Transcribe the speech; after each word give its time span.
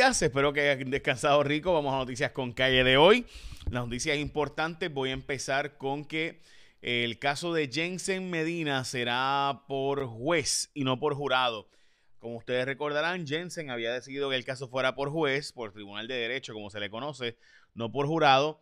espero 0.00 0.52
que 0.52 0.68
hayan 0.68 0.90
descansado 0.90 1.42
rico. 1.42 1.72
Vamos 1.72 1.94
a 1.94 1.98
noticias 1.98 2.32
con 2.32 2.52
calle 2.52 2.82
de 2.82 2.96
hoy. 2.96 3.26
Las 3.70 3.84
noticias 3.84 4.18
importantes, 4.18 4.92
voy 4.92 5.10
a 5.10 5.12
empezar 5.12 5.76
con 5.78 6.04
que 6.04 6.40
el 6.82 7.18
caso 7.18 7.52
de 7.52 7.68
Jensen 7.68 8.28
Medina 8.28 8.84
será 8.84 9.62
por 9.68 10.06
juez 10.06 10.70
y 10.74 10.84
no 10.84 10.98
por 10.98 11.14
jurado. 11.14 11.68
Como 12.18 12.36
ustedes 12.36 12.66
recordarán, 12.66 13.26
Jensen 13.26 13.70
había 13.70 13.92
decidido 13.92 14.30
que 14.30 14.36
el 14.36 14.44
caso 14.44 14.68
fuera 14.68 14.94
por 14.94 15.10
juez, 15.10 15.52
por 15.52 15.72
Tribunal 15.72 16.08
de 16.08 16.14
Derecho, 16.14 16.54
como 16.54 16.70
se 16.70 16.80
le 16.80 16.90
conoce, 16.90 17.36
no 17.74 17.92
por 17.92 18.06
jurado, 18.06 18.60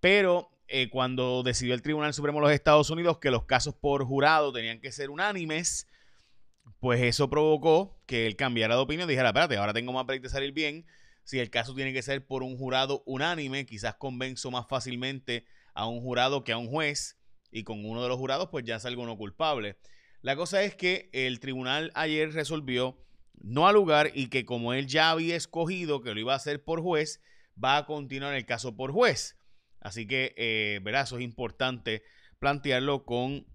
pero 0.00 0.50
eh, 0.68 0.88
cuando 0.88 1.42
decidió 1.42 1.74
el 1.74 1.82
Tribunal 1.82 2.14
Supremo 2.14 2.38
de 2.38 2.46
los 2.46 2.52
Estados 2.52 2.88
Unidos 2.90 3.18
que 3.18 3.30
los 3.30 3.44
casos 3.44 3.74
por 3.74 4.04
jurado 4.04 4.52
tenían 4.52 4.80
que 4.80 4.90
ser 4.90 5.10
unánimes, 5.10 5.86
pues 6.80 7.00
eso 7.00 7.30
provocó 7.30 8.02
que 8.06 8.26
él 8.26 8.36
cambiara 8.36 8.74
de 8.74 8.80
opinión, 8.80 9.08
dijera, 9.08 9.28
espérate, 9.28 9.56
ahora 9.56 9.72
tengo 9.72 9.92
más 9.92 10.06
break 10.06 10.22
de 10.22 10.28
salir 10.28 10.52
bien, 10.52 10.86
si 11.24 11.38
el 11.38 11.50
caso 11.50 11.74
tiene 11.74 11.92
que 11.92 12.02
ser 12.02 12.26
por 12.26 12.42
un 12.42 12.56
jurado 12.56 13.02
unánime, 13.06 13.66
quizás 13.66 13.94
convenzo 13.94 14.50
más 14.50 14.66
fácilmente 14.68 15.46
a 15.74 15.86
un 15.86 16.00
jurado 16.00 16.44
que 16.44 16.52
a 16.52 16.58
un 16.58 16.68
juez, 16.68 17.18
y 17.52 17.64
con 17.64 17.84
uno 17.84 18.02
de 18.02 18.08
los 18.08 18.18
jurados 18.18 18.48
pues 18.50 18.64
ya 18.64 18.80
salgo 18.80 19.06
no 19.06 19.16
culpable. 19.16 19.76
La 20.22 20.36
cosa 20.36 20.62
es 20.62 20.74
que 20.74 21.10
el 21.12 21.38
tribunal 21.40 21.92
ayer 21.94 22.32
resolvió 22.32 22.98
no 23.34 23.66
al 23.66 23.74
lugar 23.74 24.10
y 24.14 24.28
que 24.28 24.44
como 24.44 24.72
él 24.72 24.86
ya 24.86 25.10
había 25.10 25.36
escogido 25.36 26.00
que 26.00 26.14
lo 26.14 26.20
iba 26.20 26.32
a 26.32 26.36
hacer 26.36 26.64
por 26.64 26.80
juez, 26.80 27.20
va 27.62 27.76
a 27.76 27.86
continuar 27.86 28.34
el 28.34 28.46
caso 28.46 28.76
por 28.76 28.92
juez. 28.92 29.36
Así 29.80 30.06
que, 30.06 30.32
eh, 30.36 30.80
¿verdad? 30.82 31.02
Eso 31.02 31.18
es 31.18 31.24
importante 31.24 32.02
plantearlo 32.38 33.04
con 33.04 33.46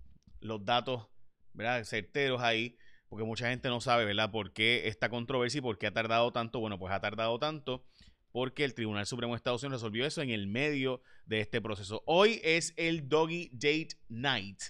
los 0.41 0.63
datos, 0.65 1.07
¿verdad? 1.53 1.83
Certeros 1.85 2.41
ahí 2.41 2.77
porque 3.09 3.25
mucha 3.25 3.49
gente 3.49 3.69
no 3.69 3.81
sabe, 3.81 4.05
¿verdad?, 4.05 4.31
por 4.31 4.53
qué 4.53 4.87
esta 4.87 5.09
controversia 5.09 5.59
y 5.59 5.61
por 5.61 5.77
qué 5.77 5.87
ha 5.87 5.93
tardado 5.93 6.31
tanto. 6.31 6.59
Bueno, 6.59 6.77
pues 6.77 6.93
ha 6.93 6.99
tardado 6.99 7.39
tanto 7.39 7.85
porque 8.31 8.63
el 8.63 8.73
Tribunal 8.73 9.05
Supremo 9.05 9.33
de 9.33 9.37
Estados 9.37 9.63
Unidos 9.63 9.81
resolvió 9.81 10.05
eso 10.05 10.21
en 10.21 10.29
el 10.29 10.47
medio 10.47 11.01
de 11.25 11.39
este 11.39 11.61
proceso. 11.61 12.03
Hoy 12.05 12.39
es 12.43 12.73
el 12.77 13.09
Doggy 13.09 13.49
Date 13.53 13.97
Night. 14.09 14.61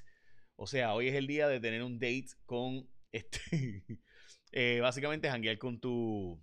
O 0.55 0.67
sea, 0.67 0.93
hoy 0.93 1.07
es 1.07 1.15
el 1.15 1.27
día 1.27 1.47
de 1.47 1.59
tener 1.59 1.83
un 1.83 1.99
date 1.99 2.27
con 2.45 2.87
este. 3.11 3.39
eh, 4.51 4.79
básicamente, 4.81 5.29
janguear 5.29 5.57
con 5.57 5.79
tu, 5.79 6.41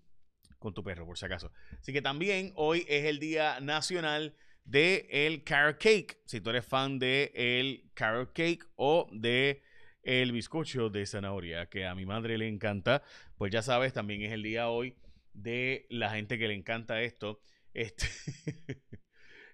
con 0.58 0.74
tu 0.74 0.82
perro, 0.82 1.06
por 1.06 1.16
si 1.16 1.24
acaso. 1.24 1.52
Así 1.80 1.92
que 1.92 2.02
también 2.02 2.52
hoy 2.56 2.84
es 2.88 3.04
el 3.04 3.18
Día 3.18 3.60
Nacional 3.60 4.36
de 4.64 5.06
el 5.10 5.44
Carrot 5.44 5.78
Cake. 5.78 6.20
Si 6.26 6.40
tú 6.40 6.50
eres 6.50 6.64
fan 6.64 6.98
de 6.98 7.32
el 7.34 7.90
Carrot 7.94 8.32
Cake 8.32 8.64
o 8.76 9.08
de 9.12 9.62
el 10.04 10.32
bizcocho 10.32 10.90
de 10.90 11.06
zanahoria, 11.06 11.66
que 11.66 11.86
a 11.86 11.94
mi 11.94 12.06
madre 12.06 12.38
le 12.38 12.48
encanta. 12.48 13.02
Pues 13.36 13.52
ya 13.52 13.62
sabes, 13.62 13.92
también 13.92 14.22
es 14.22 14.32
el 14.32 14.42
día 14.42 14.68
hoy 14.68 14.96
de 15.32 15.86
la 15.90 16.10
gente 16.10 16.38
que 16.38 16.48
le 16.48 16.54
encanta 16.54 17.02
esto. 17.02 17.40
Este 17.72 18.06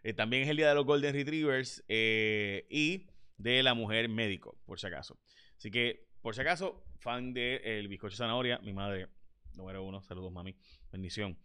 eh, 0.03 0.13
también 0.13 0.43
es 0.43 0.49
el 0.49 0.57
día 0.57 0.69
de 0.69 0.75
los 0.75 0.85
Golden 0.85 1.15
Retrievers 1.15 1.85
eh, 1.89 2.67
y 2.69 3.07
de 3.39 3.63
la 3.63 3.75
mujer 3.75 4.09
médico, 4.09 4.59
por 4.67 4.79
si 4.79 4.87
acaso. 4.87 5.19
Así 5.57 5.71
que, 5.71 6.09
por 6.21 6.35
si 6.35 6.43
acaso, 6.43 6.85
fan 6.99 7.33
del 7.33 7.65
el 7.65 7.89
bizcocho 7.89 8.13
de 8.13 8.19
zanahoria, 8.19 8.59
mi 8.59 8.73
madre, 8.73 9.09
número 9.55 9.83
uno, 9.83 10.03
saludos 10.03 10.33
mami, 10.33 10.57
bendición. 10.93 11.39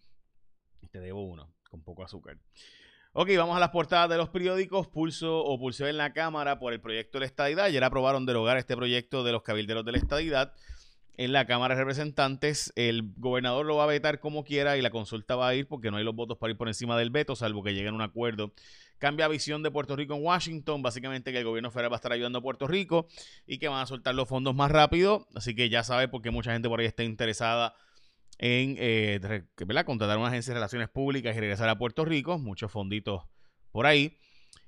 Te 0.92 1.00
debo 1.00 1.24
uno, 1.24 1.54
con 1.70 1.84
poco 1.84 2.04
azúcar. 2.04 2.38
Ok, 3.18 3.30
vamos 3.38 3.56
a 3.56 3.62
las 3.62 3.70
portadas 3.70 4.10
de 4.10 4.18
los 4.18 4.28
periódicos. 4.28 4.88
Pulso 4.88 5.40
o 5.40 5.58
pulseo 5.58 5.88
en 5.88 5.96
la 5.96 6.12
Cámara 6.12 6.60
por 6.60 6.74
el 6.74 6.82
proyecto 6.82 7.18
de 7.18 7.22
la 7.22 7.28
estadidad. 7.28 7.64
Ayer 7.64 7.82
aprobaron 7.82 8.26
derogar 8.26 8.58
este 8.58 8.76
proyecto 8.76 9.24
de 9.24 9.32
los 9.32 9.42
cabilderos 9.42 9.86
de 9.86 9.94
la 9.94 10.00
estadidad 10.00 10.52
en 11.16 11.32
la 11.32 11.46
Cámara 11.46 11.76
de 11.76 11.80
Representantes. 11.80 12.74
El 12.76 13.14
gobernador 13.16 13.66
lo 13.66 13.78
va 13.78 13.86
a 13.86 13.88
vetar 13.88 14.20
como 14.20 14.44
quiera 14.44 14.76
y 14.76 14.82
la 14.82 14.90
consulta 14.90 15.38
va 15.38 15.48
a 15.48 15.56
ir 15.56 15.66
porque 15.66 15.92
no 15.92 15.96
hay 15.96 16.04
los 16.04 16.14
votos 16.14 16.38
para 16.38 16.52
ir 16.52 16.58
por 16.58 16.68
encima 16.68 16.98
del 16.98 17.10
veto, 17.10 17.38
salvo 17.38 17.64
que 17.64 17.74
lleguen 17.74 17.94
a 17.94 17.96
un 17.96 18.02
acuerdo. 18.02 18.52
Cambia 18.98 19.30
visión 19.30 19.64
de 19.64 19.72
Puerto 19.72 19.96
Rico 19.96 20.14
en 20.14 20.22
Washington, 20.22 20.82
básicamente 20.82 21.32
que 21.32 21.38
el 21.38 21.46
gobierno 21.46 21.72
federal 21.72 21.94
va 21.94 21.96
a 21.96 22.00
estar 22.00 22.12
ayudando 22.12 22.40
a 22.40 22.42
Puerto 22.42 22.68
Rico 22.68 23.08
y 23.48 23.60
que 23.60 23.70
van 23.70 23.82
a 23.82 23.86
soltar 23.86 24.14
los 24.14 24.28
fondos 24.28 24.54
más 24.56 24.70
rápido. 24.70 25.26
Así 25.36 25.56
que 25.56 25.70
ya 25.70 25.86
sabe 25.86 26.10
porque 26.10 26.32
mucha 26.32 26.52
gente 26.52 26.68
por 26.68 26.82
ahí 26.82 26.86
está 26.86 27.06
interesada 27.06 27.76
en 28.38 28.76
eh, 28.78 29.44
contratar 29.86 30.18
una 30.18 30.28
agencia 30.28 30.52
de 30.52 30.56
relaciones 30.56 30.90
públicas 30.90 31.36
y 31.36 31.40
regresar 31.40 31.70
a 31.70 31.78
Puerto 31.78 32.06
Rico. 32.06 32.38
Muchos 32.38 32.72
fonditos 32.72 33.24
por 33.72 33.86
ahí. 33.86 34.18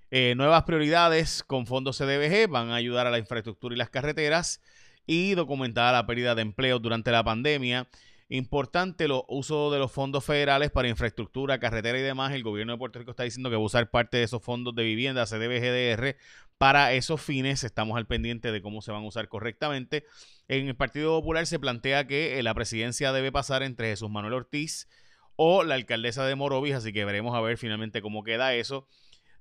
Eh, 0.10 0.36
nuevas 0.38 0.64
prioridades 0.64 1.44
con 1.44 1.68
fondos 1.68 1.98
CDBG 1.98 2.50
van 2.50 2.70
a 2.70 2.76
ayudar 2.76 3.08
a 3.08 3.12
la 3.12 3.18
infraestructura 3.18 3.76
y 3.76 3.78
las 3.78 3.90
carreteras 3.90 4.62
y 5.06 5.36
documentar 5.36 5.94
la 5.94 6.06
pérdida 6.06 6.34
de 6.36 6.44
empleo 6.44 6.80
durante 6.80 7.12
la 7.12 7.24
pandemia. 7.24 7.88
Importante 8.30 9.06
el 9.06 9.14
uso 9.30 9.72
de 9.72 9.80
los 9.80 9.90
fondos 9.90 10.26
federales 10.26 10.70
para 10.70 10.90
infraestructura, 10.90 11.60
carretera 11.60 11.98
y 11.98 12.02
demás. 12.02 12.34
El 12.34 12.44
gobierno 12.44 12.74
de 12.74 12.78
Puerto 12.78 13.00
Rico 13.00 13.12
está 13.12 13.24
diciendo 13.24 13.50
que 13.50 13.56
va 13.56 13.62
a 13.62 13.66
usar 13.66 13.90
parte 13.90 14.18
de 14.18 14.24
esos 14.24 14.44
fondos 14.44 14.76
de 14.76 14.84
vivienda, 14.84 15.26
CDBGDR, 15.26 16.18
para 16.58 16.92
esos 16.92 17.22
fines. 17.22 17.64
Estamos 17.64 17.96
al 17.98 18.06
pendiente 18.06 18.52
de 18.52 18.62
cómo 18.62 18.82
se 18.82 18.92
van 18.92 19.04
a 19.04 19.08
usar 19.08 19.30
correctamente. 19.30 20.04
En 20.50 20.68
el 20.68 20.76
Partido 20.76 21.18
Popular 21.18 21.48
se 21.48 21.58
plantea 21.58 22.06
que 22.06 22.38
eh, 22.38 22.44
la 22.44 22.54
presidencia 22.54 23.14
debe 23.14 23.32
pasar 23.32 23.64
entre 23.64 23.92
Jesús 23.92 24.10
Manuel 24.10 24.34
Ortiz 24.34 24.90
o 25.38 25.64
la 25.64 25.76
alcaldesa 25.76 26.26
de 26.26 26.36
Morovis, 26.36 26.74
así 26.74 26.92
que 26.92 27.06
veremos 27.06 27.34
a 27.34 27.40
ver 27.40 27.58
finalmente 27.58 28.02
cómo 28.02 28.26
queda 28.26 28.54
eso. 28.56 28.90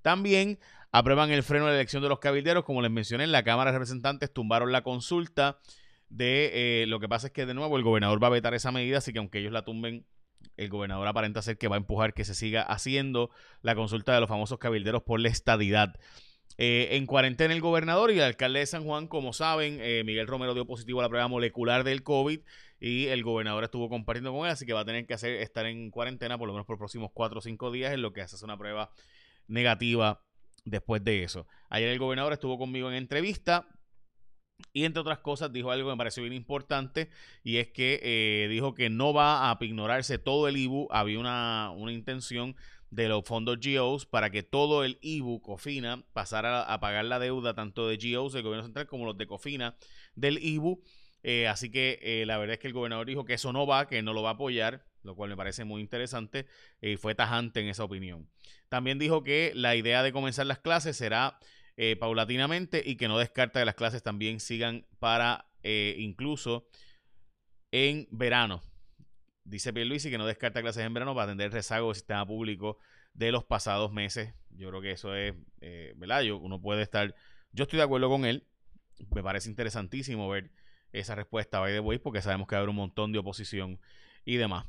También 0.03 0.61
aprueban 0.93 1.33
el 1.33 1.43
freno 1.43 1.65
de 1.65 1.73
la 1.73 1.79
elección 1.79 2.05
de 2.05 2.09
los 2.09 2.21
cabilderos, 2.21 2.63
como 2.63 2.83
les 2.83 2.91
mencioné, 2.93 3.25
en 3.25 3.33
la 3.33 3.43
Cámara 3.43 3.73
de 3.73 3.79
Representantes 3.79 4.33
tumbaron 4.33 4.71
la 4.71 4.83
consulta 4.83 5.59
de 6.09 6.83
eh, 6.83 6.87
lo 6.87 7.01
que 7.01 7.09
pasa 7.09 7.29
es 7.29 7.33
que 7.33 7.47
de 7.47 7.55
nuevo 7.55 7.77
el 7.77 7.83
gobernador 7.83 8.23
va 8.23 8.29
a 8.29 8.31
vetar 8.31 8.55
esa 8.55 8.73
medida, 8.73 8.99
así 8.99 9.13
que 9.13 9.19
aunque 9.19 9.39
ellos 9.39 9.53
la 9.53 9.65
tumben, 9.65 10.07
el 10.57 10.69
gobernador 10.69 11.07
aparenta 11.09 11.43
ser 11.43 11.59
que 11.59 11.69
va 11.69 11.77
a 11.77 11.79
empujar 11.79 12.15
que 12.15 12.25
se 12.25 12.35
siga 12.35 12.63
haciendo 12.63 13.31
la 13.63 13.75
consulta 13.75 14.15
de 14.15 14.21
los 14.21 14.29
famosos 14.29 14.59
cabilderos 14.59 15.03
por 15.03 15.21
la 15.21 15.29
estadidad. 15.29 15.95
Eh, 16.59 16.97
en 16.97 17.05
cuarentena 17.05 17.53
el 17.53 17.61
gobernador 17.61 18.11
y 18.11 18.15
el 18.15 18.25
alcalde 18.25 18.61
de 18.61 18.67
San 18.67 18.85
Juan, 18.85 19.09
como 19.09 19.35
saben, 19.35 19.79
eh, 19.81 20.05
Miguel 20.05 20.27
Romero 20.27 20.55
dio 20.55 20.67
positivo 20.67 21.01
a 21.01 21.03
la 21.03 21.09
prueba 21.09 21.29
molecular 21.29 21.85
del 21.85 22.03
COVID 22.03 22.41
y 22.81 23.07
el 23.07 23.23
gobernador 23.25 23.65
estuvo 23.65 23.91
compartiendo 23.91 24.33
con 24.33 24.47
él, 24.47 24.53
así 24.53 24.65
que 24.65 24.73
va 24.73 24.81
a 24.81 24.85
tener 24.85 25.07
que 25.07 25.15
hacer, 25.15 25.35
estar 25.43 25.67
en 25.67 25.91
cuarentena 25.91 26.39
por 26.39 26.47
lo 26.47 26.55
menos 26.55 26.67
por 26.67 26.75
los 26.75 26.79
próximos 26.79 27.11
cuatro 27.13 27.41
o 27.41 27.43
cinco 27.43 27.71
días, 27.71 27.93
en 27.93 28.01
lo 28.01 28.13
que 28.13 28.23
hace 28.23 28.43
una 28.43 28.57
prueba 28.57 28.91
negativa 29.49 30.23
después 30.65 31.05
de 31.05 31.25
eso. 31.25 31.47
Ayer 31.69 31.91
el 31.91 31.99
gobernador 31.99 32.33
estuvo 32.33 32.59
conmigo 32.59 32.89
en 32.89 32.97
entrevista, 32.97 33.69
y 34.77 34.85
entre 34.85 35.01
otras 35.01 35.21
cosas 35.21 35.53
dijo 35.53 35.71
algo 35.71 35.89
que 35.89 35.95
me 35.95 35.99
pareció 35.99 36.23
bien 36.23 36.35
importante 36.35 37.09
y 37.43 37.57
es 37.57 37.69
que 37.69 37.99
eh, 38.03 38.47
dijo 38.49 38.75
que 38.75 38.91
no 38.91 39.15
va 39.15 39.51
a 39.51 39.57
ignorarse 39.63 40.19
todo 40.19 40.49
el 40.49 40.59
IBU. 40.59 40.89
Había 40.91 41.19
una, 41.19 41.71
una 41.75 41.93
intención 41.93 42.57
de 42.91 43.09
los 43.09 43.25
fondos 43.25 43.59
GOs 43.59 44.05
para 44.05 44.29
que 44.29 44.43
todo 44.43 44.85
el 44.85 44.99
IBU, 45.01 45.41
COFINA, 45.41 46.05
pasara 46.13 46.63
a, 46.63 46.79
pagar 46.79 47.07
la 47.07 47.19
deuda 47.19 47.55
tanto 47.55 47.89
de 47.89 47.97
GOs 47.97 48.35
del 48.35 48.43
gobierno 48.43 48.65
central 48.65 48.87
como 48.87 49.07
los 49.07 49.17
de 49.17 49.27
COFINA 49.27 49.77
del 50.15 50.45
IBU. 50.45 50.83
Eh, 51.23 51.49
así 51.49 51.71
que 51.71 51.99
eh, 52.03 52.27
la 52.27 52.37
verdad 52.37 52.55
es 52.55 52.61
que 52.61 52.69
el 52.69 52.75
gobernador 52.75 53.07
dijo 53.07 53.25
que 53.25 53.33
eso 53.33 53.55
no 53.55 53.67
va, 53.67 53.89
que 53.89 54.03
no 54.03 54.13
lo 54.13 54.23
va 54.23 54.31
a 54.31 54.33
apoyar, 54.35 54.85
lo 55.03 55.17
cual 55.17 55.31
me 55.31 55.37
parece 55.39 55.65
muy 55.65 55.81
interesante 55.81 56.47
y 56.83 56.97
fue 56.97 57.15
tajante 57.15 57.61
en 57.61 57.69
esa 57.69 57.83
opinión. 57.83 58.29
También 58.69 58.99
dijo 58.99 59.25
que 59.25 59.53
la 59.55 59.75
idea 59.75 60.03
de 60.03 60.13
comenzar 60.13 60.45
las 60.47 60.59
clases 60.59 60.99
será 60.99 61.39
eh, 61.79 61.95
paulatinamente 61.97 62.83
y 62.83 62.97
que 62.97 63.07
no 63.07 63.19
descarta 63.19 63.61
que 63.61 63.67
las 63.67 63.75
clases 63.75 64.03
también 64.03 64.41
sigan 64.41 64.87
para 64.99 65.45
eh, 65.63 65.95
incluso 65.99 66.67
en 67.71 68.09
verano. 68.11 68.63
Dice 69.45 69.75
Pierluisi 69.75 70.09
que 70.09 70.17
no 70.17 70.27
descarta 70.27 70.63
clases 70.63 70.85
en 70.87 70.95
verano 70.95 71.15
para 71.15 71.25
atender 71.25 71.49
el 71.49 71.53
rezago 71.53 71.89
del 71.89 71.97
sistema 71.97 72.27
público 72.27 72.79
de 73.13 73.31
los 73.31 73.45
pasados 73.45 73.93
meses. 73.93 74.33
Yo 74.53 74.71
creo 74.71 74.81
que 74.81 74.93
eso 74.93 75.15
es, 75.15 75.35
eh, 75.61 75.93
¿verdad? 75.97 76.23
Yo, 76.23 76.39
uno 76.39 76.63
puede 76.63 76.81
estar, 76.81 77.15
yo 77.53 77.65
estoy 77.65 77.77
de 77.77 77.83
acuerdo 77.83 78.09
con 78.09 78.25
él. 78.25 78.47
Me 79.15 79.23
parece 79.23 79.51
interesantísimo 79.51 80.31
ver 80.31 80.51
esa 80.93 81.15
respuesta 81.15 81.61
by 81.61 81.75
the 81.75 81.81
way, 81.81 81.99
porque 81.99 82.23
sabemos 82.23 82.49
que 82.49 82.55
va 82.55 82.61
a 82.61 82.61
haber 82.61 82.71
un 82.71 82.77
montón 82.77 83.13
de 83.13 83.19
oposición 83.19 83.79
y 84.25 84.37
demás. 84.37 84.65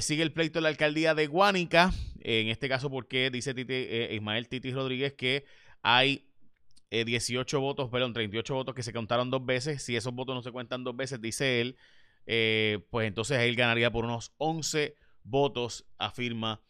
sigue 0.00 0.22
el 0.22 0.32
pleito 0.32 0.58
de 0.58 0.62
la 0.62 0.68
alcaldía 0.70 1.14
de 1.14 1.26
Guánica, 1.26 1.92
en 2.20 2.48
este 2.48 2.66
caso 2.66 2.88
porque 2.88 3.28
dice 3.28 3.54
Ismael 4.14 4.48
Titi 4.48 4.72
Rodríguez 4.72 5.12
que 5.12 5.44
hay 5.82 6.29
18 6.90 7.56
eh, 7.56 7.60
votos, 7.60 7.88
perdón, 7.90 8.12
38 8.12 8.54
votos 8.54 8.74
que 8.74 8.82
se 8.82 8.92
contaron 8.92 9.30
dos 9.30 9.44
veces. 9.44 9.82
Si 9.82 9.96
esos 9.96 10.12
votos 10.14 10.34
no 10.34 10.42
se 10.42 10.50
cuentan 10.50 10.84
dos 10.84 10.96
veces, 10.96 11.20
dice 11.20 11.60
él, 11.60 11.76
eh, 12.26 12.84
pues 12.90 13.06
entonces 13.06 13.38
él 13.40 13.56
ganaría 13.56 13.90
por 13.90 14.04
unos 14.04 14.32
11 14.38 14.94
votos, 15.22 15.86
afirma 15.98 16.60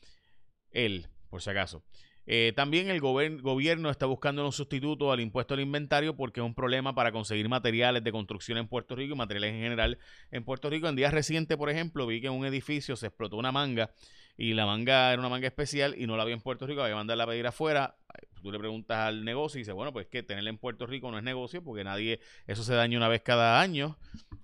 él, 0.70 1.08
por 1.28 1.42
si 1.42 1.50
acaso. 1.50 1.82
Eh, 2.26 2.52
también 2.54 2.90
el 2.90 3.00
gobierno 3.00 3.90
está 3.90 4.06
buscando 4.06 4.44
un 4.44 4.52
sustituto 4.52 5.10
al 5.10 5.18
impuesto 5.20 5.54
al 5.54 5.60
inventario 5.60 6.14
porque 6.14 6.38
es 6.38 6.46
un 6.46 6.54
problema 6.54 6.94
para 6.94 7.10
conseguir 7.10 7.48
materiales 7.48 8.04
de 8.04 8.12
construcción 8.12 8.58
en 8.58 8.68
Puerto 8.68 8.94
Rico 8.94 9.14
y 9.14 9.16
materiales 9.16 9.52
en 9.54 9.60
general 9.62 9.98
en 10.30 10.44
Puerto 10.44 10.70
Rico. 10.70 10.86
En 10.86 10.94
días 10.94 11.12
recientes, 11.12 11.56
por 11.56 11.70
ejemplo, 11.70 12.06
vi 12.06 12.20
que 12.20 12.28
en 12.28 12.34
un 12.34 12.46
edificio 12.46 12.94
se 12.94 13.08
explotó 13.08 13.36
una 13.36 13.50
manga 13.50 13.90
y 14.36 14.54
la 14.54 14.66
manga 14.66 15.12
era 15.12 15.20
una 15.20 15.28
manga 15.28 15.46
especial 15.46 15.94
y 15.98 16.06
no 16.06 16.16
la 16.16 16.22
había 16.22 16.34
en 16.34 16.40
Puerto 16.40 16.66
Rico, 16.66 16.80
había 16.80 16.92
que 16.92 16.96
mandarla 16.96 17.24
a 17.24 17.26
pedir 17.26 17.46
afuera. 17.46 17.96
Tú 18.42 18.50
le 18.50 18.58
preguntas 18.58 18.98
al 18.98 19.24
negocio 19.24 19.58
y 19.58 19.62
dice, 19.62 19.72
bueno, 19.72 19.92
pues 19.92 20.06
que 20.06 20.22
tenerla 20.22 20.50
en 20.50 20.58
Puerto 20.58 20.86
Rico 20.86 21.10
no 21.10 21.18
es 21.18 21.24
negocio 21.24 21.62
porque 21.62 21.84
nadie, 21.84 22.20
eso 22.46 22.62
se 22.62 22.74
daña 22.74 22.96
una 22.96 23.08
vez 23.08 23.20
cada 23.22 23.60
año 23.60 23.98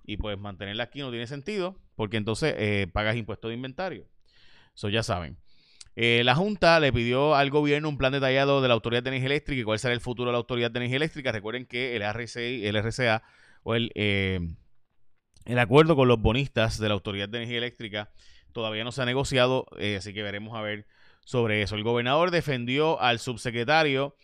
y 0.05 0.17
pues 0.17 0.37
mantenerla 0.37 0.83
aquí 0.83 0.99
no 0.99 1.09
tiene 1.09 1.25
sentido 1.25 1.79
porque 1.95 2.17
entonces 2.17 2.53
eh, 2.57 2.87
pagas 2.93 3.15
impuesto 3.15 3.47
de 3.47 3.55
inventario. 3.55 4.07
Eso 4.75 4.89
ya 4.89 5.01
saben. 5.01 5.37
Eh, 5.95 6.21
la 6.23 6.35
Junta 6.35 6.79
le 6.79 6.93
pidió 6.93 7.33
al 7.33 7.49
gobierno 7.49 7.89
un 7.89 7.97
plan 7.97 8.11
detallado 8.11 8.61
de 8.61 8.67
la 8.67 8.75
Autoridad 8.75 9.01
de 9.01 9.09
Energía 9.09 9.25
Eléctrica 9.25 9.59
y 9.59 9.63
cuál 9.63 9.79
será 9.79 9.95
el 9.95 9.99
futuro 9.99 10.29
de 10.29 10.33
la 10.33 10.37
Autoridad 10.37 10.69
de 10.69 10.77
Energía 10.77 10.97
Eléctrica. 10.97 11.31
Recuerden 11.31 11.65
que 11.65 11.95
el 11.95 12.03
RCI, 12.03 12.67
el 12.67 12.75
RCA 12.75 13.23
o 13.63 13.73
el, 13.73 13.91
eh, 13.95 14.39
el 15.45 15.57
acuerdo 15.57 15.95
con 15.95 16.07
los 16.07 16.21
bonistas 16.21 16.77
de 16.77 16.87
la 16.87 16.93
Autoridad 16.93 17.27
de 17.29 17.39
Energía 17.39 17.57
Eléctrica 17.57 18.11
todavía 18.57 18.83
no 18.83 18.91
se 18.91 19.03
ha 19.03 19.05
negociado, 19.05 19.67
eh, 19.77 19.97
así 19.97 20.15
que 20.15 20.23
veremos 20.23 20.57
a 20.57 20.63
ver 20.63 20.87
sobre 21.23 21.61
eso. 21.61 21.75
El 21.75 21.83
gobernador 21.83 22.31
defendió 22.31 22.99
al 22.99 23.19
subsecretario 23.19 24.15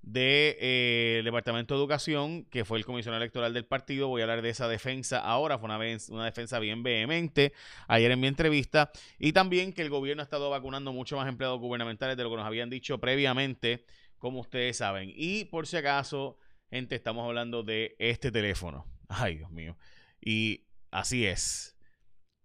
del 0.00 0.12
de, 0.12 0.58
eh, 0.60 1.22
Departamento 1.24 1.74
de 1.74 1.80
Educación, 1.80 2.44
que 2.44 2.64
fue 2.64 2.78
el 2.78 2.84
comisionado 2.84 3.20
electoral 3.20 3.52
del 3.52 3.64
partido. 3.64 4.06
Voy 4.06 4.20
a 4.20 4.26
hablar 4.26 4.42
de 4.42 4.50
esa 4.50 4.68
defensa 4.68 5.18
ahora. 5.18 5.58
Fue 5.58 5.66
una, 5.66 5.80
una 6.10 6.24
defensa 6.24 6.60
bien 6.60 6.84
vehemente 6.84 7.52
ayer 7.88 8.12
en 8.12 8.20
mi 8.20 8.28
entrevista. 8.28 8.92
Y 9.18 9.32
también 9.32 9.72
que 9.72 9.82
el 9.82 9.90
gobierno 9.90 10.22
ha 10.22 10.24
estado 10.24 10.50
vacunando 10.50 10.92
mucho 10.92 11.16
más 11.16 11.28
empleados 11.28 11.58
gubernamentales 11.58 12.16
de 12.16 12.22
lo 12.22 12.30
que 12.30 12.36
nos 12.36 12.46
habían 12.46 12.70
dicho 12.70 12.98
previamente, 12.98 13.84
como 14.18 14.38
ustedes 14.38 14.76
saben. 14.76 15.12
Y 15.16 15.46
por 15.46 15.66
si 15.66 15.78
acaso, 15.78 16.38
gente, 16.70 16.94
estamos 16.94 17.26
hablando 17.26 17.64
de 17.64 17.96
este 17.98 18.30
teléfono. 18.30 18.86
Ay, 19.08 19.38
Dios 19.38 19.50
mío. 19.50 19.76
Y 20.20 20.68
así 20.92 21.26
es. 21.26 21.74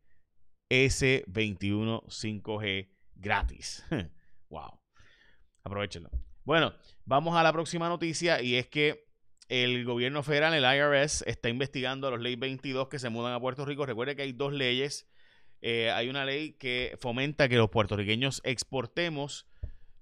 S21 0.70 2.04
5G 2.06 2.88
gratis. 3.14 3.84
wow. 4.50 4.78
Aprovechenlo. 5.64 6.10
Bueno, 6.44 6.74
vamos 7.04 7.36
a 7.36 7.42
la 7.42 7.52
próxima 7.52 7.88
noticia 7.88 8.40
y 8.42 8.56
es 8.56 8.68
que 8.68 9.06
el 9.48 9.84
gobierno 9.84 10.22
federal, 10.22 10.52
el 10.54 10.64
IRS, 10.64 11.22
está 11.26 11.48
investigando 11.48 12.06
a 12.06 12.10
los 12.10 12.20
leyes 12.20 12.38
22 12.38 12.88
que 12.88 12.98
se 12.98 13.08
mudan 13.08 13.32
a 13.32 13.40
Puerto 13.40 13.64
Rico. 13.64 13.86
Recuerde 13.86 14.14
que 14.14 14.22
hay 14.22 14.32
dos 14.32 14.52
leyes. 14.52 15.08
Eh, 15.60 15.90
hay 15.90 16.08
una 16.08 16.24
ley 16.24 16.52
que 16.52 16.96
fomenta 17.00 17.48
que 17.48 17.56
los 17.56 17.70
puertorriqueños 17.70 18.40
exportemos 18.44 19.46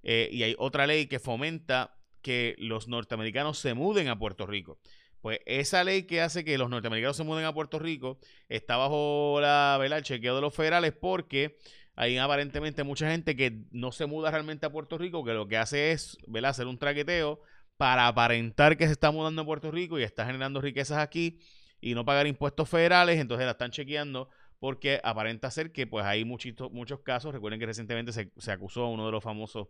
eh, 0.03 0.29
y 0.31 0.43
hay 0.43 0.55
otra 0.59 0.85
ley 0.85 1.07
que 1.07 1.19
fomenta 1.19 1.96
que 2.27 2.55
los 2.57 2.89
norteamericanos 2.89 3.57
se 3.57 3.73
muden 3.73 4.09
a 4.09 4.19
Puerto 4.19 4.45
Rico. 4.45 4.81
Pues 5.21 5.39
esa 5.45 5.85
ley 5.85 6.03
que 6.03 6.19
hace 6.19 6.43
que 6.43 6.57
los 6.57 6.69
norteamericanos 6.69 7.15
se 7.15 7.23
muden 7.23 7.45
a 7.45 7.53
Puerto 7.53 7.79
Rico 7.79 8.19
está 8.49 8.75
bajo 8.75 9.39
la, 9.39 9.79
el 9.81 10.03
chequeo 10.03 10.35
de 10.35 10.41
los 10.41 10.53
federales 10.53 10.91
porque 10.91 11.57
hay 11.95 12.17
aparentemente 12.17 12.83
mucha 12.83 13.09
gente 13.09 13.37
que 13.37 13.63
no 13.71 13.93
se 13.93 14.07
muda 14.07 14.29
realmente 14.29 14.65
a 14.65 14.69
Puerto 14.69 14.97
Rico, 14.97 15.23
que 15.23 15.31
lo 15.31 15.47
que 15.47 15.55
hace 15.55 15.93
es 15.93 16.17
hacer 16.43 16.67
un 16.67 16.77
traqueteo 16.77 17.39
para 17.77 18.09
aparentar 18.09 18.75
que 18.75 18.87
se 18.87 18.91
está 18.91 19.09
mudando 19.09 19.43
a 19.43 19.45
Puerto 19.45 19.71
Rico 19.71 19.97
y 19.97 20.03
está 20.03 20.25
generando 20.25 20.59
riquezas 20.59 20.97
aquí 20.97 21.39
y 21.79 21.95
no 21.95 22.03
pagar 22.03 22.27
impuestos 22.27 22.67
federales, 22.67 23.21
entonces 23.21 23.45
la 23.45 23.51
están 23.51 23.71
chequeando 23.71 24.29
porque 24.59 24.99
aparenta 25.01 25.49
ser 25.49 25.71
que 25.71 25.87
pues 25.87 26.05
hay 26.05 26.25
muchos, 26.25 26.73
muchos 26.73 26.99
casos, 26.99 27.33
recuerden 27.33 27.61
que 27.61 27.67
recientemente 27.67 28.11
se, 28.11 28.33
se 28.35 28.51
acusó 28.51 28.83
a 28.83 28.89
uno 28.89 29.05
de 29.05 29.13
los 29.13 29.23
famosos 29.23 29.69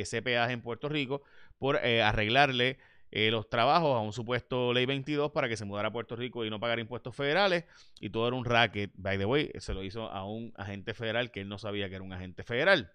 CPAs 0.00 0.50
en 0.50 0.62
Puerto 0.62 0.88
Rico 0.88 1.22
por 1.58 1.76
eh, 1.76 2.02
arreglarle 2.02 2.78
eh, 3.10 3.30
los 3.30 3.48
trabajos 3.48 3.96
a 3.96 4.00
un 4.00 4.12
supuesto 4.12 4.72
ley 4.72 4.86
22 4.86 5.32
para 5.32 5.48
que 5.48 5.56
se 5.56 5.64
mudara 5.64 5.88
a 5.88 5.92
Puerto 5.92 6.16
Rico 6.16 6.44
y 6.44 6.50
no 6.50 6.58
pagar 6.58 6.78
impuestos 6.78 7.14
federales. 7.14 7.64
Y 8.00 8.10
todo 8.10 8.26
era 8.28 8.36
un 8.36 8.44
racket. 8.44 8.92
By 8.96 9.18
the 9.18 9.26
way, 9.26 9.50
se 9.58 9.74
lo 9.74 9.82
hizo 9.82 10.10
a 10.10 10.24
un 10.24 10.52
agente 10.56 10.94
federal 10.94 11.30
que 11.30 11.42
él 11.42 11.48
no 11.48 11.58
sabía 11.58 11.88
que 11.88 11.96
era 11.96 12.04
un 12.04 12.12
agente 12.12 12.42
federal. 12.42 12.92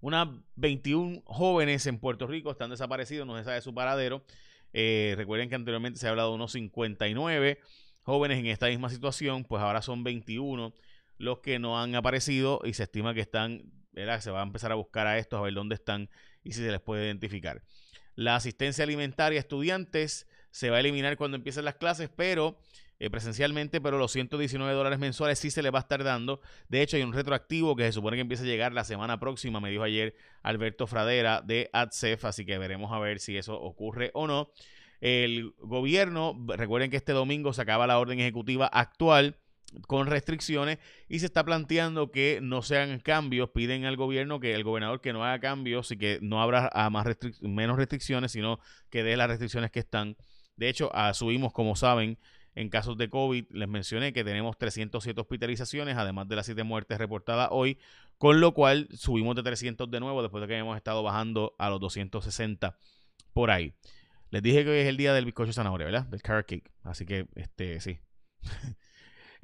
Unas 0.00 0.28
21 0.56 1.22
jóvenes 1.26 1.86
en 1.86 1.98
Puerto 1.98 2.26
Rico 2.26 2.50
están 2.50 2.70
desaparecidos, 2.70 3.26
no 3.26 3.36
se 3.38 3.44
sabe 3.44 3.60
su 3.60 3.74
paradero. 3.74 4.24
recuerden 4.72 5.48
que 5.48 5.54
anteriormente 5.54 5.98
se 5.98 6.06
ha 6.06 6.10
hablado 6.10 6.30
de 6.30 6.34
unos 6.36 6.52
59 6.52 7.58
jóvenes 8.02 8.38
en 8.38 8.46
esta 8.46 8.66
misma 8.66 8.90
situación, 8.90 9.44
pues 9.44 9.62
ahora 9.62 9.82
son 9.82 10.04
21 10.04 10.74
los 11.18 11.38
que 11.40 11.58
no 11.58 11.80
han 11.80 11.94
aparecido 11.94 12.60
y 12.64 12.74
se 12.74 12.84
estima 12.84 13.14
que 13.14 13.20
están 13.20 13.72
se 14.20 14.30
va 14.30 14.40
a 14.40 14.44
empezar 14.44 14.72
a 14.72 14.74
buscar 14.74 15.06
a 15.06 15.18
estos, 15.18 15.38
a 15.38 15.42
ver 15.42 15.54
dónde 15.54 15.74
están 15.74 16.10
y 16.42 16.52
si 16.52 16.60
se 16.60 16.70
les 16.70 16.80
puede 16.80 17.06
identificar. 17.06 17.62
La 18.14 18.36
asistencia 18.36 18.84
alimentaria 18.84 19.38
a 19.38 19.40
estudiantes 19.40 20.28
se 20.50 20.70
va 20.70 20.76
a 20.76 20.80
eliminar 20.80 21.16
cuando 21.16 21.36
empiecen 21.36 21.64
las 21.64 21.74
clases, 21.74 22.10
pero 22.14 22.56
eh, 23.00 23.10
presencialmente, 23.10 23.80
pero 23.80 23.98
los 23.98 24.12
119 24.12 24.72
dólares 24.72 25.00
mensuales 25.00 25.38
sí 25.38 25.50
se 25.50 25.62
les 25.62 25.74
va 25.74 25.78
a 25.78 25.80
estar 25.80 26.04
dando. 26.04 26.40
De 26.68 26.80
hecho, 26.80 26.96
hay 26.96 27.02
un 27.02 27.12
retroactivo 27.12 27.74
que 27.74 27.84
se 27.84 27.92
supone 27.92 28.16
que 28.16 28.20
empieza 28.20 28.44
a 28.44 28.46
llegar 28.46 28.72
la 28.72 28.84
semana 28.84 29.18
próxima, 29.18 29.60
me 29.60 29.70
dijo 29.70 29.82
ayer 29.82 30.14
Alberto 30.42 30.86
Fradera 30.86 31.42
de 31.42 31.70
ADCEF, 31.72 32.24
así 32.24 32.46
que 32.46 32.56
veremos 32.56 32.92
a 32.92 33.00
ver 33.00 33.18
si 33.18 33.36
eso 33.36 33.60
ocurre 33.60 34.10
o 34.14 34.26
no. 34.28 34.52
El 35.00 35.54
gobierno, 35.58 36.38
recuerden 36.56 36.90
que 36.90 36.96
este 36.96 37.12
domingo 37.12 37.52
se 37.52 37.62
acaba 37.62 37.86
la 37.86 37.98
orden 37.98 38.20
ejecutiva 38.20 38.66
actual 38.66 39.36
con 39.86 40.06
restricciones 40.06 40.78
y 41.08 41.20
se 41.20 41.26
está 41.26 41.44
planteando 41.44 42.10
que 42.10 42.40
no 42.42 42.62
sean 42.62 43.00
cambios, 43.00 43.50
piden 43.50 43.84
al 43.84 43.96
gobierno 43.96 44.40
que 44.40 44.54
el 44.54 44.64
gobernador 44.64 45.00
que 45.00 45.12
no 45.12 45.24
haga 45.24 45.40
cambios 45.40 45.90
y 45.90 45.96
que 45.96 46.18
no 46.22 46.42
habrá 46.42 46.70
más 46.90 47.06
menos 47.40 47.76
restricciones, 47.76 48.32
sino 48.32 48.60
que 48.90 49.02
dé 49.02 49.16
las 49.16 49.28
restricciones 49.28 49.70
que 49.70 49.80
están. 49.80 50.16
De 50.56 50.68
hecho, 50.68 50.90
subimos, 51.14 51.52
como 51.52 51.76
saben, 51.76 52.18
en 52.54 52.68
casos 52.68 52.96
de 52.96 53.10
COVID, 53.10 53.46
les 53.50 53.68
mencioné 53.68 54.12
que 54.12 54.22
tenemos 54.24 54.56
307 54.56 55.20
hospitalizaciones, 55.20 55.96
además 55.96 56.28
de 56.28 56.36
las 56.36 56.46
7 56.46 56.62
muertes 56.62 56.98
reportadas 56.98 57.48
hoy, 57.50 57.78
con 58.18 58.40
lo 58.40 58.54
cual 58.54 58.88
subimos 58.92 59.34
de 59.34 59.42
300 59.42 59.90
de 59.90 60.00
nuevo 60.00 60.22
después 60.22 60.40
de 60.40 60.48
que 60.48 60.56
hemos 60.56 60.76
estado 60.76 61.02
bajando 61.02 61.54
a 61.58 61.68
los 61.68 61.80
260 61.80 62.78
por 63.32 63.50
ahí. 63.50 63.74
Les 64.30 64.42
dije 64.42 64.64
que 64.64 64.70
hoy 64.70 64.78
es 64.78 64.88
el 64.88 64.96
día 64.96 65.12
del 65.12 65.24
bizcocho 65.24 65.52
zanahoria, 65.52 65.86
¿verdad? 65.86 66.06
Del 66.06 66.22
carrot 66.22 66.46
cake. 66.46 66.70
Así 66.82 67.06
que, 67.06 67.26
este, 67.34 67.80
sí. 67.80 67.98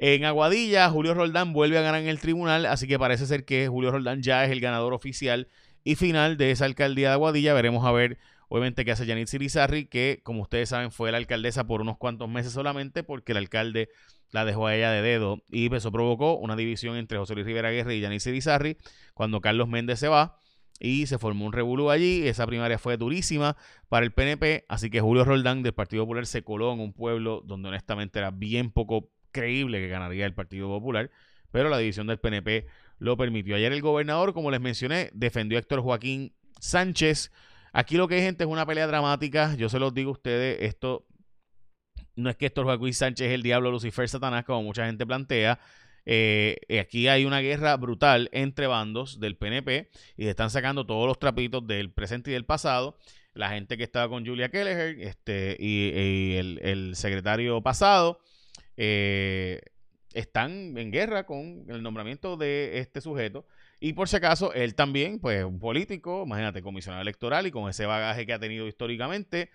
En 0.03 0.25
Aguadilla, 0.25 0.89
Julio 0.89 1.13
Roldán 1.13 1.53
vuelve 1.53 1.77
a 1.77 1.83
ganar 1.83 2.01
en 2.01 2.09
el 2.09 2.21
tribunal, 2.21 2.65
así 2.65 2.89
que 2.89 2.99
parece 2.99 3.27
ser 3.27 3.45
que 3.45 3.69
Julio 3.69 3.91
Roldán 3.91 4.23
ya 4.23 4.47
es 4.47 4.51
el 4.51 4.59
ganador 4.59 4.95
oficial 4.95 5.49
y 5.85 5.95
final 5.95 6.39
de 6.39 6.53
esa 6.53 6.65
alcaldía 6.65 7.09
de 7.09 7.13
Aguadilla. 7.13 7.53
Veremos 7.53 7.85
a 7.85 7.93
ver, 7.93 8.17
obviamente, 8.49 8.87
qué 8.87 8.93
hace 8.93 9.05
Yanit 9.05 9.29
Sirizarri, 9.29 9.85
que, 9.85 10.21
como 10.23 10.41
ustedes 10.41 10.71
saben, 10.71 10.91
fue 10.91 11.13
la 11.13 11.19
alcaldesa 11.19 11.67
por 11.67 11.83
unos 11.83 11.99
cuantos 11.99 12.31
meses 12.31 12.51
solamente, 12.51 13.03
porque 13.03 13.33
el 13.33 13.39
alcalde 13.39 13.91
la 14.31 14.47
dejó 14.47 14.69
a 14.69 14.75
ella 14.75 14.91
de 14.91 15.03
dedo 15.03 15.43
y 15.51 15.75
eso 15.75 15.93
provocó 15.93 16.39
una 16.39 16.57
división 16.57 16.97
entre 16.97 17.19
José 17.19 17.35
Luis 17.35 17.45
Rivera 17.45 17.71
Guerra 17.71 17.93
y 17.93 18.01
Yanit 18.01 18.21
Sirizarri 18.21 18.79
cuando 19.13 19.43
Carlos 19.43 19.69
Méndez 19.69 19.99
se 19.99 20.09
va 20.09 20.39
y 20.79 21.09
se 21.09 21.19
formó 21.19 21.45
un 21.45 21.53
revolú 21.53 21.91
allí. 21.91 22.27
Esa 22.27 22.47
primaria 22.47 22.79
fue 22.79 22.97
durísima 22.97 23.55
para 23.91 24.07
el 24.07 24.13
PNP, 24.13 24.65
así 24.67 24.89
que 24.89 25.03
Julio 25.03 25.27
Roldán 25.27 25.63
del 25.63 25.75
Partido 25.75 26.05
Popular 26.05 26.25
se 26.25 26.43
coló 26.43 26.73
en 26.73 26.81
un 26.81 26.95
pueblo 26.95 27.43
donde 27.45 27.69
honestamente 27.69 28.19
era 28.19 28.31
bien 28.31 28.71
poco 28.71 29.11
creíble 29.33 29.81
que 29.81 29.89
ganaría 29.89 30.27
el 30.27 30.35
Partido 30.35 30.69
Popular, 30.69 31.11
pero 31.51 31.69
la 31.69 31.79
división 31.79 32.07
del 32.07 32.19
PNP 32.19 32.67
lo 32.99 33.17
permitió. 33.17 33.57
Ayer 33.57 33.73
el 33.73 33.81
gobernador, 33.83 34.33
como 34.33 34.51
les 34.51 34.61
mencioné, 34.61 35.11
defendió 35.13 35.59
a 35.59 35.61
Héctor 35.61 35.81
Joaquín 35.81 36.33
Sánchez. 36.61 37.33
Aquí 37.73 37.97
lo 37.97 38.07
que 38.07 38.17
hay, 38.17 38.23
gente, 38.23 38.45
es 38.45 38.51
una 38.51 38.67
pelea 38.67 38.87
dramática. 38.87 39.55
Yo 39.57 39.69
se 39.69 39.79
los 39.79 39.93
digo 39.95 40.11
a 40.11 40.13
ustedes, 40.13 40.59
esto 40.63 41.07
no 42.15 42.31
es 42.31 42.37
que 42.37 42.47
Héctor 42.47 42.67
Joaquín 42.67 42.95
Sánchez 42.95 43.29
es 43.29 43.35
el 43.35 43.43
diablo 43.43 43.71
Lucifer 43.71 44.09
Satanás, 44.09 44.45
como 44.45 44.63
mucha 44.63 44.87
gente 44.87 45.07
plantea. 45.07 45.59
Eh, 46.07 46.57
aquí 46.81 47.09
hay 47.09 47.25
una 47.25 47.41
guerra 47.41 47.77
brutal 47.77 48.29
entre 48.33 48.67
bandos 48.67 49.21
del 49.21 49.37
PNP 49.37 49.91
y 50.17 50.27
están 50.27 50.51
sacando 50.51 50.87
todos 50.87 51.07
los 51.07 51.19
trapitos 51.19 51.67
del 51.67 51.91
presente 51.91 52.31
y 52.31 52.35
del 52.35 52.45
pasado. 52.45 52.99
La 53.33 53.51
gente 53.51 53.77
que 53.77 53.85
estaba 53.85 54.09
con 54.09 54.27
Julia 54.27 54.51
Kelleher 54.51 55.01
este, 55.01 55.57
y, 55.59 56.35
el 56.37 56.93
secretario 56.97 57.63
pasado 57.63 58.21
eh, 58.83 59.61
están 60.15 60.79
en 60.79 60.91
guerra 60.91 61.27
con 61.27 61.67
el 61.69 61.83
nombramiento 61.83 62.39
de 62.39 62.79
este 62.79 63.03
sujeto. 63.03 63.47
Y 63.79 63.93
por 63.93 64.09
si 64.09 64.17
acaso, 64.17 64.55
él 64.55 64.75
también, 64.75 65.21
pues 65.21 65.45
un 65.45 65.59
político, 65.59 66.23
imagínate, 66.25 66.63
comisionado 66.63 67.03
electoral 67.03 67.47
y 67.47 67.51
con 67.51 67.69
ese 67.69 67.85
bagaje 67.85 68.25
que 68.25 68.33
ha 68.33 68.39
tenido 68.39 68.67
históricamente, 68.67 69.51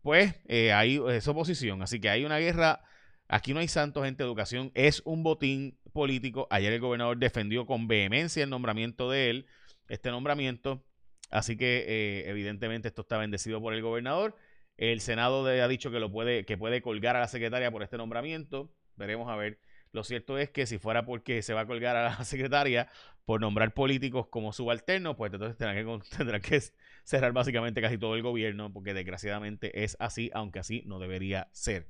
pues 0.00 0.34
eh, 0.48 0.72
hay 0.72 0.98
esa 1.10 1.30
oposición. 1.30 1.82
Así 1.82 2.00
que 2.00 2.08
hay 2.08 2.24
una 2.24 2.38
guerra. 2.38 2.82
Aquí 3.28 3.52
no 3.52 3.60
hay 3.60 3.68
santos, 3.68 4.02
gente. 4.02 4.24
Educación 4.24 4.72
es 4.74 5.02
un 5.04 5.22
botín 5.22 5.78
político. 5.92 6.46
Ayer 6.50 6.72
el 6.72 6.80
gobernador 6.80 7.18
defendió 7.18 7.66
con 7.66 7.86
vehemencia 7.86 8.42
el 8.42 8.48
nombramiento 8.48 9.10
de 9.10 9.28
él, 9.28 9.46
este 9.88 10.10
nombramiento. 10.10 10.82
Así 11.30 11.58
que, 11.58 11.84
eh, 11.86 12.30
evidentemente, 12.30 12.88
esto 12.88 13.02
está 13.02 13.18
bendecido 13.18 13.60
por 13.60 13.74
el 13.74 13.82
gobernador. 13.82 14.36
El 14.80 15.02
Senado 15.02 15.44
ha 15.44 15.68
dicho 15.68 15.90
que 15.90 16.00
lo 16.00 16.10
puede, 16.10 16.46
que 16.46 16.56
puede 16.56 16.80
colgar 16.80 17.14
a 17.14 17.20
la 17.20 17.28
secretaria 17.28 17.70
por 17.70 17.82
este 17.82 17.98
nombramiento. 17.98 18.72
Veremos 18.96 19.28
a 19.28 19.36
ver. 19.36 19.58
Lo 19.92 20.04
cierto 20.04 20.38
es 20.38 20.48
que 20.48 20.64
si 20.64 20.78
fuera 20.78 21.04
porque 21.04 21.42
se 21.42 21.52
va 21.52 21.60
a 21.60 21.66
colgar 21.66 21.96
a 21.96 22.04
la 22.04 22.24
secretaria 22.24 22.88
por 23.26 23.42
nombrar 23.42 23.74
políticos 23.74 24.28
como 24.28 24.54
subalternos, 24.54 25.16
pues 25.16 25.34
entonces 25.34 25.58
tendrán 25.58 26.00
que, 26.00 26.08
tendrán 26.16 26.40
que 26.40 26.62
cerrar 27.04 27.32
básicamente 27.32 27.82
casi 27.82 27.98
todo 27.98 28.16
el 28.16 28.22
gobierno, 28.22 28.72
porque 28.72 28.94
desgraciadamente 28.94 29.84
es 29.84 29.98
así, 30.00 30.30
aunque 30.32 30.60
así 30.60 30.82
no 30.86 30.98
debería 30.98 31.50
ser. 31.52 31.86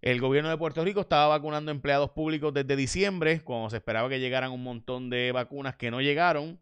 El 0.00 0.20
gobierno 0.20 0.50
de 0.50 0.56
Puerto 0.56 0.84
Rico 0.84 1.00
estaba 1.00 1.26
vacunando 1.26 1.72
empleados 1.72 2.10
públicos 2.10 2.54
desde 2.54 2.76
diciembre, 2.76 3.40
cuando 3.40 3.70
se 3.70 3.78
esperaba 3.78 4.08
que 4.08 4.20
llegaran 4.20 4.52
un 4.52 4.62
montón 4.62 5.10
de 5.10 5.32
vacunas 5.32 5.74
que 5.74 5.90
no 5.90 6.00
llegaron. 6.00 6.60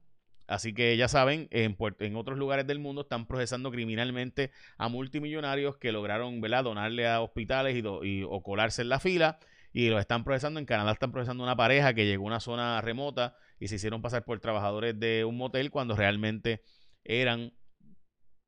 Así 0.52 0.74
que 0.74 0.96
ya 0.96 1.08
saben, 1.08 1.48
en, 1.50 1.76
en 2.00 2.16
otros 2.16 2.38
lugares 2.38 2.66
del 2.66 2.78
mundo 2.78 3.02
están 3.02 3.26
procesando 3.26 3.70
criminalmente 3.70 4.50
a 4.76 4.88
multimillonarios 4.88 5.78
que 5.78 5.92
lograron 5.92 6.40
donarle 6.40 7.08
a 7.08 7.22
hospitales 7.22 7.74
y, 7.74 8.22
o 8.22 8.42
colarse 8.42 8.82
en 8.82 8.90
la 8.90 9.00
fila. 9.00 9.38
Y 9.72 9.88
lo 9.88 9.98
están 9.98 10.24
procesando. 10.24 10.60
En 10.60 10.66
Canadá 10.66 10.92
están 10.92 11.10
procesando 11.10 11.42
una 11.42 11.56
pareja 11.56 11.94
que 11.94 12.04
llegó 12.04 12.24
a 12.24 12.26
una 12.26 12.40
zona 12.40 12.80
remota 12.82 13.34
y 13.58 13.68
se 13.68 13.76
hicieron 13.76 14.02
pasar 14.02 14.24
por 14.24 14.38
trabajadores 14.40 15.00
de 15.00 15.24
un 15.24 15.38
motel 15.38 15.70
cuando 15.70 15.96
realmente 15.96 16.62
eran 17.04 17.54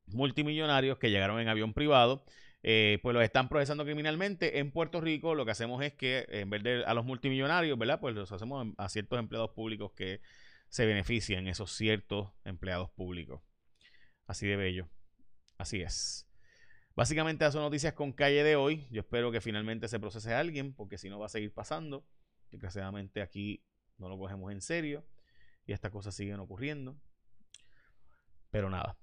multimillonarios 0.05 0.99
que 0.99 1.09
llegaron 1.09 1.39
en 1.39 1.47
avión 1.47 1.73
privado 1.73 2.23
eh, 2.67 2.97
pues 3.03 3.13
los 3.13 3.23
están 3.23 3.47
procesando 3.47 3.85
criminalmente. 3.85 4.57
En 4.57 4.71
Puerto 4.71 4.99
Rico 4.99 5.35
lo 5.35 5.45
que 5.45 5.51
hacemos 5.51 5.83
es 5.83 5.93
que 5.93 6.25
en 6.29 6.49
vez 6.49 6.63
de 6.63 6.83
a 6.83 6.95
los 6.95 7.05
multimillonarios, 7.05 7.77
¿verdad? 7.77 7.99
Pues 7.99 8.15
los 8.15 8.31
hacemos 8.31 8.73
a 8.77 8.89
ciertos 8.89 9.19
empleados 9.19 9.51
públicos 9.51 9.91
que 9.95 10.19
se 10.75 10.85
benefician, 10.85 11.47
esos 11.47 11.71
ciertos 11.71 12.33
empleados 12.43 12.91
públicos. 12.91 13.41
Así 14.27 14.45
de 14.45 14.57
bello. 14.57 14.89
Así 15.57 15.81
es. 15.81 16.27
Básicamente, 16.97 17.45
esas 17.45 17.53
son 17.53 17.61
noticias 17.61 17.93
con 17.93 18.11
calle 18.11 18.43
de 18.43 18.57
hoy. 18.57 18.85
Yo 18.91 18.99
espero 18.99 19.31
que 19.31 19.39
finalmente 19.39 19.87
se 19.87 20.01
procese 20.01 20.33
a 20.33 20.41
alguien, 20.41 20.73
porque 20.73 20.97
si 20.97 21.09
no 21.09 21.17
va 21.17 21.27
a 21.27 21.29
seguir 21.29 21.53
pasando. 21.53 22.05
Desgraciadamente 22.51 23.21
aquí 23.21 23.63
no 23.97 24.09
lo 24.09 24.17
cogemos 24.17 24.51
en 24.51 24.59
serio 24.59 25.07
y 25.65 25.71
estas 25.71 25.91
cosas 25.91 26.13
siguen 26.13 26.41
ocurriendo. 26.41 26.99
Pero 28.51 28.69
nada, 28.69 28.97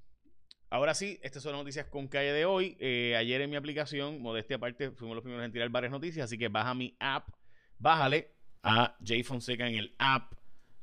Ahora 0.69 0.93
sí, 0.93 1.19
estas 1.23 1.43
son 1.43 1.53
las 1.53 1.61
noticias 1.63 1.87
con 1.87 2.07
calle 2.07 2.33
de 2.33 2.45
hoy. 2.45 2.77
Eh, 2.81 3.17
ayer 3.17 3.41
en 3.41 3.49
mi 3.49 3.57
aplicación, 3.57 4.21
modestia 4.21 4.57
aparte, 4.57 4.91
fuimos 4.91 5.15
los 5.15 5.23
primeros 5.23 5.47
en 5.47 5.53
tirar 5.53 5.71
varias 5.71 5.91
noticias, 5.91 6.25
así 6.25 6.37
que 6.37 6.49
baja 6.49 6.75
mi 6.75 6.97
app, 6.99 7.29
bájale 7.79 8.35
a 8.63 8.97
Jay 9.03 9.23
Fonseca 9.23 9.67
en 9.69 9.77
el 9.77 9.95
app 9.99 10.33